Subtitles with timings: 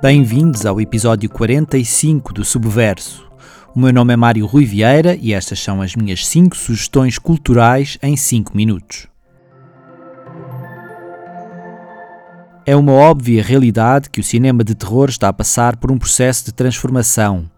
[0.00, 3.28] Bem-vindos ao episódio 45 do Subverso.
[3.74, 7.98] O meu nome é Mário Rui Vieira e estas são as minhas 5 sugestões culturais
[8.00, 9.08] em 5 minutos.
[12.64, 16.44] É uma óbvia realidade que o cinema de terror está a passar por um processo
[16.44, 17.50] de transformação.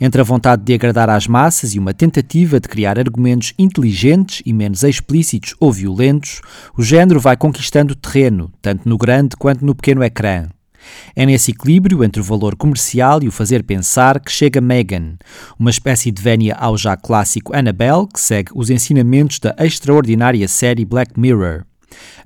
[0.00, 4.52] Entre a vontade de agradar às massas e uma tentativa de criar argumentos inteligentes e
[4.52, 6.40] menos explícitos ou violentos,
[6.76, 10.48] o género vai conquistando terreno, tanto no grande quanto no pequeno ecrã.
[11.14, 15.16] É nesse equilíbrio entre o valor comercial e o fazer pensar que chega Megan,
[15.58, 20.84] uma espécie de vénia ao já clássico Annabelle que segue os ensinamentos da extraordinária série
[20.84, 21.64] Black Mirror.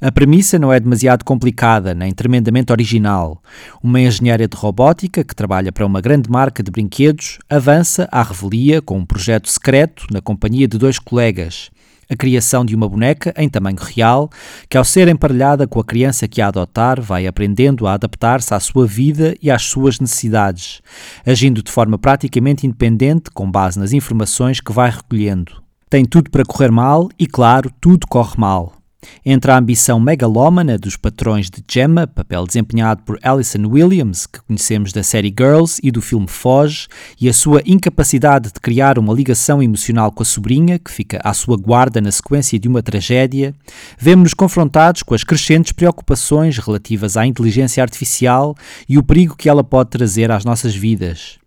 [0.00, 3.42] A premissa não é demasiado complicada, nem tremendamente original.
[3.82, 8.80] Uma engenheira de robótica que trabalha para uma grande marca de brinquedos avança à revelia
[8.80, 11.70] com um projeto secreto na companhia de dois colegas
[12.10, 14.28] a criação de uma boneca em tamanho real,
[14.68, 18.58] que ao ser emparelhada com a criança que a adotar, vai aprendendo a adaptar-se à
[18.58, 20.82] sua vida e às suas necessidades,
[21.24, 25.62] agindo de forma praticamente independente com base nas informações que vai recolhendo.
[25.88, 28.79] Tem tudo para correr mal e, claro, tudo corre mal.
[29.24, 34.92] Entre a ambição megalómana dos patrões de Gemma, papel desempenhado por Alison Williams, que conhecemos
[34.92, 36.86] da série Girls e do filme Foge,
[37.20, 41.32] e a sua incapacidade de criar uma ligação emocional com a sobrinha, que fica à
[41.32, 43.54] sua guarda na sequência de uma tragédia,
[43.98, 48.54] vemos-nos confrontados com as crescentes preocupações relativas à inteligência artificial
[48.88, 51.39] e o perigo que ela pode trazer às nossas vidas.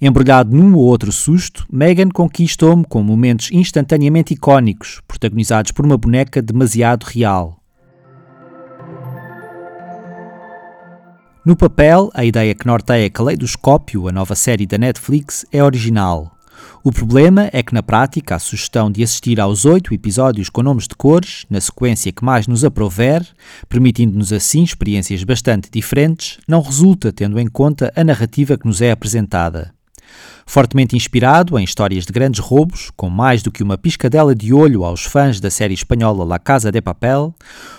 [0.00, 6.42] Embrulhado num ou outro susto, Megan conquistou-me com momentos instantaneamente icónicos, protagonizados por uma boneca
[6.42, 7.60] demasiado real.
[11.44, 16.34] No papel, a ideia que norteia Caleidoscópio, a nova série da Netflix, é original.
[16.82, 20.88] O problema é que, na prática, a sugestão de assistir aos oito episódios com nomes
[20.88, 23.26] de cores, na sequência que mais nos aprover,
[23.68, 28.90] permitindo-nos assim experiências bastante diferentes, não resulta tendo em conta a narrativa que nos é
[28.90, 29.74] apresentada.
[30.46, 34.84] Fortemente inspirado em histórias de grandes roubos, com mais do que uma piscadela de olho
[34.84, 37.34] aos fãs da série espanhola La Casa de Papel,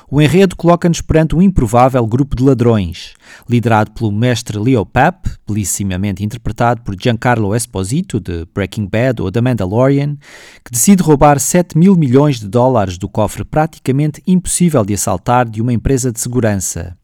[0.09, 3.13] o enredo coloca-nos perante um improvável grupo de ladrões,
[3.47, 9.41] liderado pelo mestre Leo Papp, belíssimamente interpretado por Giancarlo Esposito, de Breaking Bad ou The
[9.41, 10.18] Mandalorian,
[10.63, 15.62] que decide roubar 7 mil milhões de dólares do cofre praticamente impossível de assaltar de
[15.62, 16.97] uma empresa de segurança.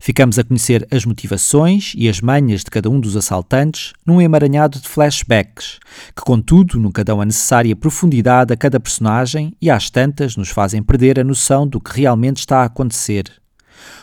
[0.00, 4.80] Ficamos a conhecer as motivações e as manhas de cada um dos assaltantes num emaranhado
[4.80, 5.78] de flashbacks,
[6.14, 10.82] que, contudo, nunca dão a necessária profundidade a cada personagem e, às tantas, nos fazem
[10.82, 13.32] perder a noção do que realmente está a acontecer.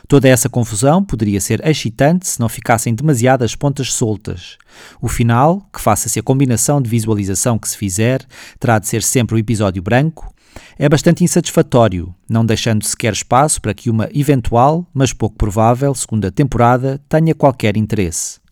[0.07, 4.57] Toda essa confusão poderia ser excitante se não ficassem demasiadas pontas soltas.
[5.01, 8.25] O final, que faça-se a combinação de visualização que se fizer,
[8.59, 10.33] terá de ser sempre o episódio branco,
[10.77, 16.31] é bastante insatisfatório, não deixando sequer espaço para que uma eventual, mas pouco provável, segunda
[16.31, 18.44] temporada tenha qualquer interesse.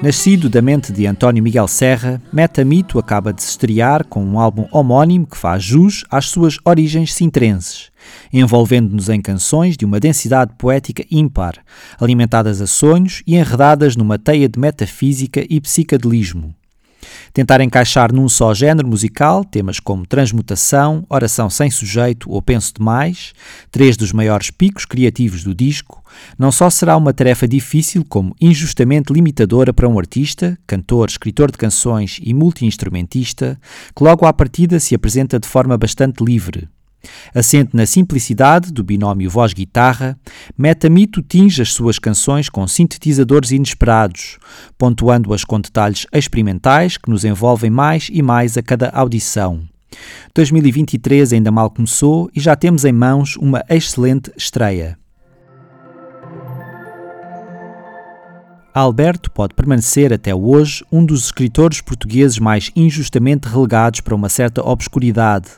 [0.00, 4.68] Nascido da mente de António Miguel Serra, Metamito acaba de se estrear com um álbum
[4.70, 7.90] homónimo que faz jus às suas origens sintrenses,
[8.32, 11.56] envolvendo-nos em canções de uma densidade poética ímpar,
[12.00, 16.54] alimentadas a sonhos e enredadas numa teia de metafísica e psicadelismo.
[17.32, 23.32] Tentar encaixar num só género musical temas como transmutação, oração sem sujeito ou penso demais,
[23.70, 26.02] três dos maiores picos criativos do disco,
[26.38, 31.58] não só será uma tarefa difícil, como injustamente limitadora para um artista, cantor, escritor de
[31.58, 33.58] canções e multi-instrumentista,
[33.94, 36.68] que logo à partida se apresenta de forma bastante livre.
[37.34, 40.18] Assente na simplicidade do binómio voz-guitarra,
[40.56, 44.38] Metamito tinge as suas canções com sintetizadores inesperados,
[44.76, 49.62] pontuando-as com detalhes experimentais que nos envolvem mais e mais a cada audição.
[50.34, 54.98] 2023 ainda mal começou e já temos em mãos uma excelente estreia.
[58.80, 64.62] Alberto pode permanecer até hoje um dos escritores portugueses mais injustamente relegados para uma certa
[64.62, 65.48] obscuridade,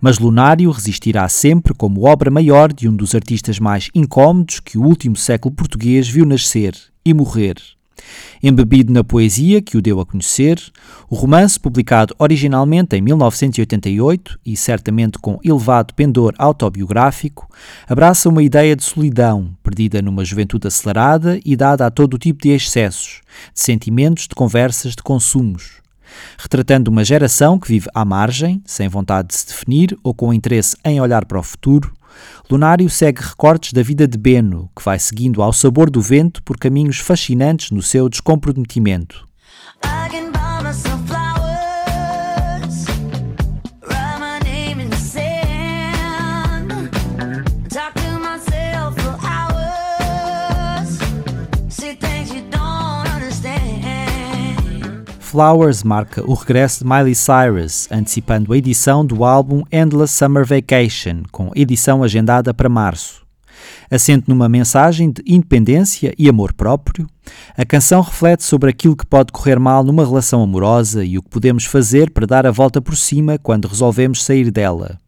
[0.00, 4.84] mas Lunário resistirá sempre como obra maior de um dos artistas mais incômodos que o
[4.84, 6.74] último século português viu nascer
[7.04, 7.56] e morrer.
[8.42, 10.60] Embebido na poesia que o deu a conhecer,
[11.08, 17.48] o romance, publicado originalmente em 1988 e certamente com elevado pendor autobiográfico,
[17.86, 22.42] abraça uma ideia de solidão, perdida numa juventude acelerada e dada a todo o tipo
[22.42, 23.20] de excessos,
[23.54, 25.82] de sentimentos, de conversas, de consumos.
[26.36, 30.76] Retratando uma geração que vive à margem, sem vontade de se definir ou com interesse
[30.84, 31.92] em olhar para o futuro,
[32.50, 36.58] Lunário segue recortes da vida de Beno, que vai seguindo ao sabor do vento por
[36.58, 39.26] caminhos fascinantes no seu descomprometimento.
[55.32, 61.22] Flowers marca o regresso de Miley Cyrus, antecipando a edição do álbum Endless Summer Vacation,
[61.32, 63.22] com edição agendada para março.
[63.90, 67.06] Assente numa mensagem de independência e amor próprio,
[67.56, 71.30] a canção reflete sobre aquilo que pode correr mal numa relação amorosa e o que
[71.30, 74.98] podemos fazer para dar a volta por cima quando resolvemos sair dela.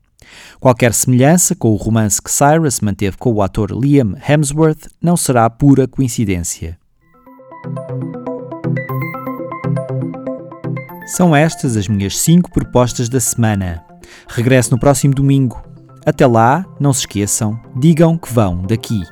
[0.58, 5.50] Qualquer semelhança com o romance que Cyrus manteve com o ator Liam Hemsworth não será
[5.50, 6.78] pura coincidência.
[11.06, 13.84] São estas as minhas 5 propostas da semana.
[14.26, 15.62] Regresso no próximo domingo.
[16.04, 19.02] Até lá, não se esqueçam, digam que vão daqui.